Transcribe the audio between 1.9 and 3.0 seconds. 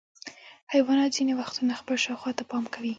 شاوخوا ته پام کوي.